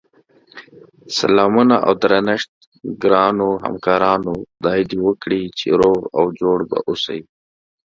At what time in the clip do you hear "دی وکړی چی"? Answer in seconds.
4.89-5.67